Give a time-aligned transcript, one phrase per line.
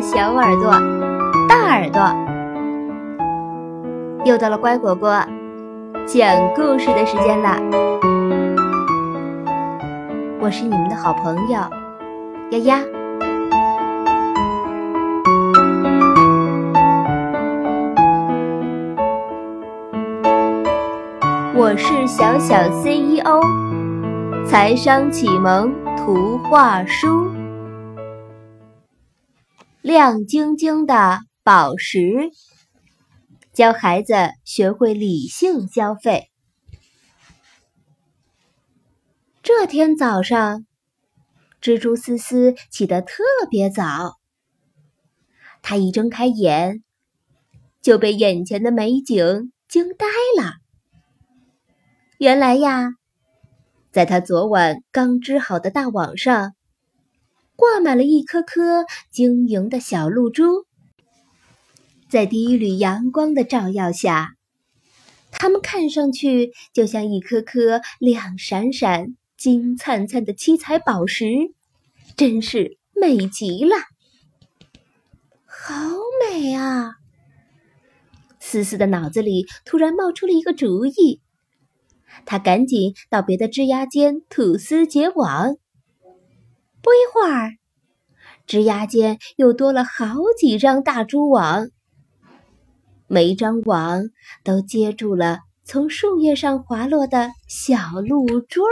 [0.00, 0.72] 小耳朵、
[1.48, 2.02] 大耳朵，
[4.24, 5.10] 又到了乖果果
[6.06, 7.56] 讲故事的时间啦！
[10.40, 11.58] 我是你们的好朋友
[12.50, 12.80] 丫丫。
[21.56, 23.40] 我是小小 CEO，
[24.44, 27.43] 财商启蒙图画书。
[29.84, 32.30] 亮晶晶的宝石，
[33.52, 36.30] 教孩子学会理性消费。
[39.42, 40.64] 这天早上，
[41.60, 44.14] 蜘蛛丝丝起得特别早。
[45.60, 46.82] 他一睁开眼，
[47.82, 50.06] 就被眼前的美景惊呆
[50.42, 50.54] 了。
[52.16, 52.94] 原来呀，
[53.92, 56.54] 在他昨晚刚织好的大网上。
[57.56, 60.66] 挂满了一颗颗晶莹的小露珠，
[62.08, 64.34] 在第一缕阳光的照耀下，
[65.30, 71.26] 它们看上去就像一颗颗亮闪闪、金灿灿的七彩宝石，
[72.16, 73.76] 真是美极了！
[75.46, 75.74] 好
[76.20, 76.94] 美啊！
[78.40, 81.20] 思思的脑子里突然冒出了一个主意，
[82.26, 85.56] 她赶紧到别的枝丫间吐丝结网。
[86.84, 87.56] 不一会儿，
[88.46, 91.70] 枝桠间又多了好几张大蛛网，
[93.06, 94.02] 每张网
[94.42, 98.70] 都接住了从树叶上滑落的小露珠儿。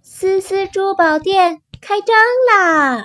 [0.00, 2.16] 思思珠宝店开张
[2.48, 3.04] 啦！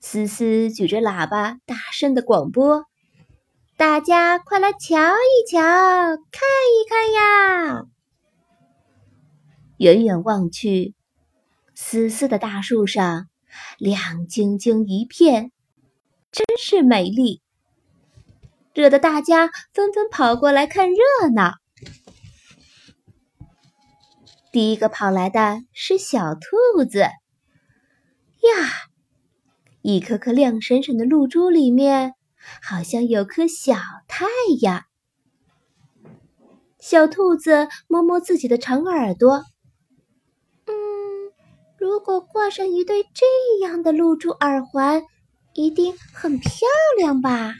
[0.00, 2.86] 思思举着喇叭，大声的广播
[3.78, 7.84] ：“大家快来瞧一瞧，看一看呀！”
[9.78, 10.94] 远远望去。
[11.78, 13.28] 丝丝的大树上，
[13.76, 15.52] 亮晶晶一片，
[16.32, 17.42] 真是美丽，
[18.72, 20.96] 惹得大家纷纷跑过来看热
[21.34, 21.52] 闹。
[24.50, 27.10] 第一个跑来的是小兔子，呀，
[29.82, 32.14] 一颗颗亮闪闪的露珠里面，
[32.62, 33.74] 好像有颗小
[34.08, 34.24] 太
[34.62, 34.84] 阳。
[36.80, 39.44] 小兔子摸摸自己的长耳朵。
[41.78, 43.26] 如果挂上一对这
[43.64, 45.02] 样的露珠耳环，
[45.54, 46.50] 一定很漂
[46.98, 47.54] 亮吧？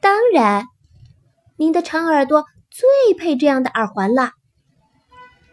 [0.00, 0.66] 当然，
[1.56, 4.32] 您的长耳朵最配这样的耳环了。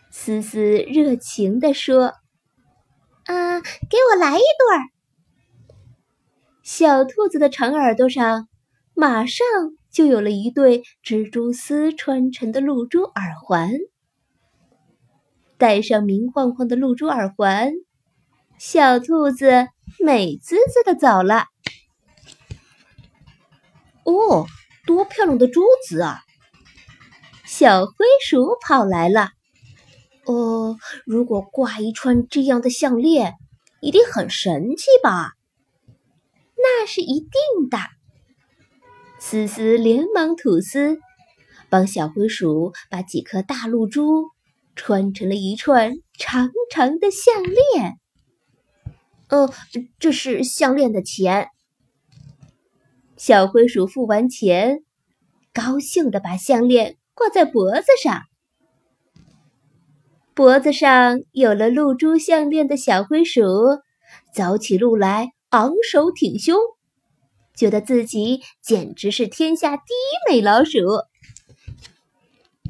[0.10, 2.14] 思思热情地说
[3.26, 4.84] ：“啊，给我来一对儿！”
[6.64, 8.48] 小兔子的长耳朵上
[8.94, 9.46] 马上
[9.92, 13.72] 就有了一对蜘蛛丝穿成的露珠耳环。
[15.58, 17.72] 戴上明晃晃的露珠耳环，
[18.60, 19.68] 小兔子
[20.00, 21.46] 美滋滋的走了。
[24.04, 24.46] 哦，
[24.86, 26.20] 多漂亮的珠子啊！
[27.46, 29.32] 小灰鼠跑来了。
[30.26, 33.34] 哦，如果挂一串这样的项链，
[33.82, 35.34] 一定很神气吧？
[36.56, 37.78] 那是一定的。
[39.20, 41.00] 思思连忙吐丝，
[41.70, 44.30] 帮小灰鼠把几颗大露珠。
[44.78, 47.98] 穿成了一串长长的项链。
[49.30, 49.52] 哦，
[50.00, 51.50] 这是项链的钱。
[53.18, 54.84] 小灰鼠付完钱，
[55.52, 58.22] 高兴的把项链挂在脖子上。
[60.34, 63.42] 脖子上有了露珠项链的小灰鼠，
[64.32, 66.56] 走起路来昂首挺胸，
[67.56, 70.80] 觉得自己简直是天下第一美老鼠。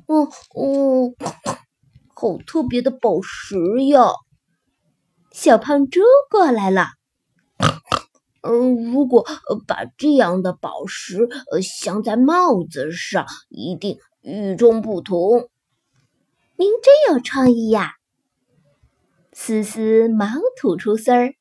[0.06, 1.14] 哦哦。
[2.20, 3.56] 好特别的宝石
[3.86, 4.10] 呀！
[5.32, 6.02] 小胖猪
[6.32, 6.88] 过来了。
[8.42, 9.24] 嗯，如果
[9.68, 11.30] 把这样的宝石
[11.62, 15.48] 镶在帽子上，一定与众不同。
[16.56, 17.94] 您真有创意呀！
[19.32, 21.36] 思思忙吐出丝儿，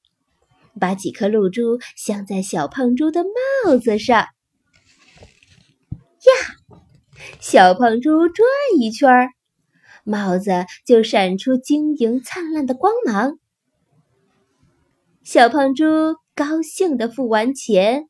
[0.79, 4.19] 把几颗露珠镶在小胖猪的帽子上。
[4.19, 4.29] 呀，
[7.41, 8.47] 小胖猪转
[8.79, 9.31] 一圈儿。
[10.07, 13.39] 帽子就闪出晶莹灿烂的光芒。
[15.25, 15.85] 小胖猪
[16.37, 18.09] 高兴地付完钱，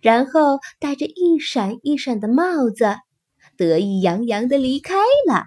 [0.00, 2.96] 然后戴着一闪一闪的帽子，
[3.58, 4.94] 得意洋洋地离开
[5.28, 5.44] 了。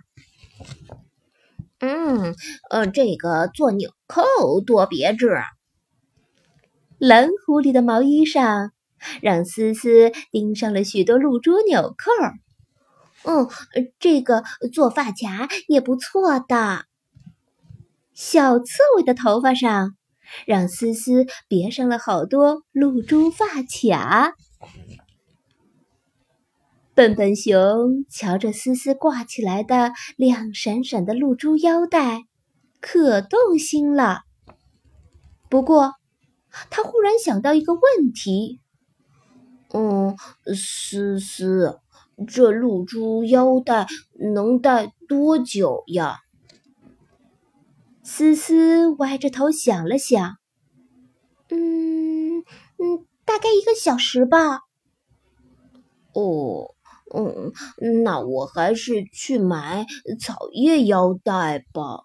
[1.79, 2.35] 嗯，
[2.69, 4.23] 呃，这个做纽扣
[4.61, 5.41] 多别致。
[6.99, 8.71] 蓝狐狸的毛衣上，
[9.21, 12.11] 让思思钉上了许多露珠纽扣。
[13.27, 13.47] 嗯，
[13.99, 14.43] 这个
[14.73, 16.85] 做发卡也不错的。
[18.13, 19.95] 小刺猬的头发上
[20.45, 24.33] 让思思别上了好多露珠发卡。
[26.95, 32.23] 笨笨熊瞧着思思挂起来的亮闪闪的露珠腰带，
[32.81, 34.21] 可动心了。
[35.47, 35.93] 不过，
[36.71, 38.61] 他忽然想到一个问题
[39.75, 40.17] ：“嗯，
[40.55, 41.79] 思思，
[42.25, 43.87] 这露珠腰带
[44.33, 46.19] 能戴多久呀？”
[48.03, 50.37] 思思歪着头想了想
[51.51, 54.61] ，“嗯嗯，大概一个小时吧。
[56.15, 56.73] ”“哦。”
[57.15, 57.53] 嗯，
[58.03, 59.85] 那我还是去买
[60.19, 62.01] 草叶腰带吧。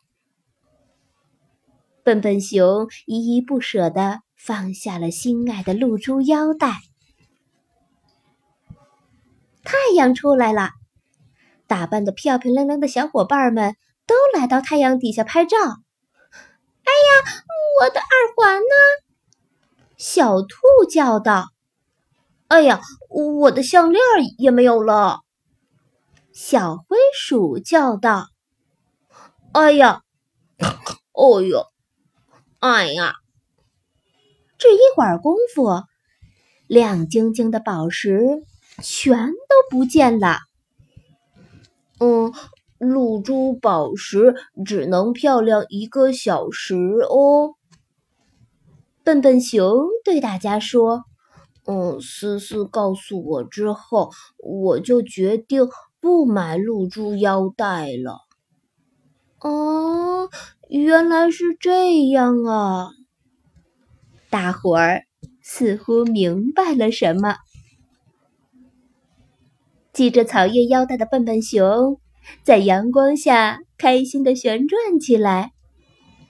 [2.05, 6.77] 笨笨熊依依不舍地放下了心爱的露珠腰带。
[9.65, 10.71] 太阳出来了，
[11.67, 13.77] 打扮的漂漂亮亮的小伙伴们
[14.07, 15.57] 都来到太阳底下拍照。
[15.57, 17.45] 哎呀，
[17.81, 18.75] 我的耳环呢？
[19.97, 20.57] 小兔
[20.91, 21.49] 叫道。
[22.49, 24.03] 哎呀，我的项链
[24.37, 25.21] 也没有了！
[26.33, 28.27] 小灰鼠叫道
[29.53, 30.03] ：“哎呀，
[31.13, 31.67] 哦哟，
[32.59, 33.15] 哎呀！”
[34.59, 35.83] 只一会儿功夫，
[36.67, 38.43] 亮晶晶的宝石
[38.83, 40.39] 全都不见了。
[42.01, 42.33] 嗯，
[42.79, 44.35] 露珠宝石
[44.67, 46.75] 只能漂亮一个小时
[47.09, 47.55] 哦。
[49.05, 51.05] 笨笨熊对大家说。
[51.65, 55.69] 嗯，思思告诉我之后，我就决定
[56.01, 58.19] 不买露珠腰带了。
[59.39, 60.29] 哦，
[60.69, 62.91] 原来是这样啊！
[64.29, 65.05] 大伙儿
[65.41, 67.37] 似乎明白了什么。
[69.93, 72.01] 系着草叶腰带的笨笨熊，
[72.43, 75.53] 在阳光下开心的旋转起来，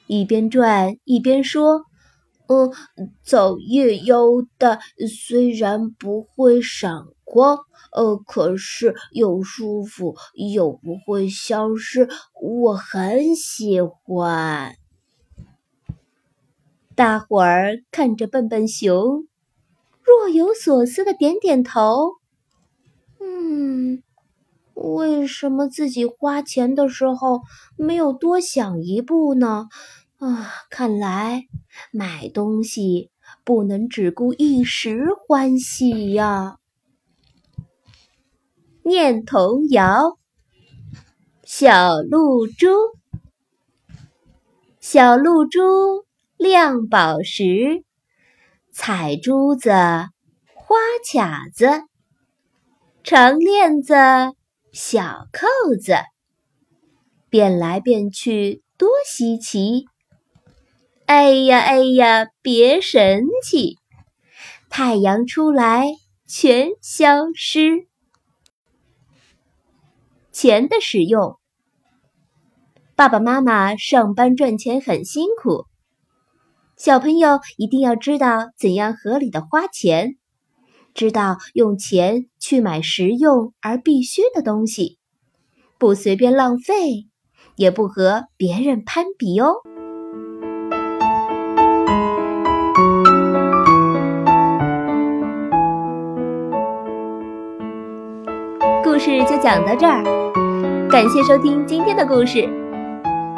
[0.06, 1.82] 一边转一边说。
[2.48, 2.70] 嗯，
[3.24, 4.24] 草叶腰
[4.58, 4.78] 带
[5.08, 7.56] 虽然不会闪光，
[7.92, 12.10] 呃，可是又舒服又不会消失，
[12.42, 14.74] 我很喜欢。
[16.94, 19.26] 大伙儿看着笨笨熊，
[20.02, 22.21] 若有所思的点点头。
[23.22, 24.02] 嗯，
[24.74, 27.42] 为什么自己花钱的时候
[27.76, 29.68] 没有多想一步呢？
[30.18, 31.44] 啊，看来
[31.92, 33.10] 买东西
[33.44, 36.58] 不能只顾一时欢喜呀。
[38.84, 40.18] 念童谣：
[41.44, 42.68] 小露珠，
[44.80, 45.60] 小露珠
[46.36, 47.84] 亮宝石，
[48.72, 50.76] 彩珠子，花
[51.12, 51.68] 卡子，
[53.04, 53.94] 长链子，
[54.72, 55.96] 小扣子，
[57.28, 59.86] 变来变去多稀奇。
[61.06, 63.76] 哎呀哎呀，别神气！
[64.70, 65.88] 太阳出来
[66.28, 67.88] 全消失。
[70.30, 71.40] 钱的使用，
[72.94, 75.66] 爸爸妈妈上班赚钱很辛苦，
[76.76, 80.14] 小朋友一定要知道怎样合理的花钱，
[80.94, 84.98] 知道用钱去买实用而必须的东西，
[85.78, 87.06] 不随便浪费，
[87.56, 89.54] 也不和别人攀比哦。
[98.84, 100.04] 故事就讲到这儿，
[100.90, 102.42] 感谢收听今天的故事。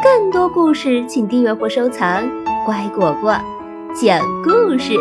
[0.03, 2.23] 更多故事，请订阅或收藏
[2.67, 3.35] “乖果果
[3.95, 4.99] 讲故事”。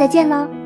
[0.00, 0.59] 再见喽。